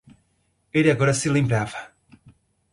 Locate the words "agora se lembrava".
0.89-1.79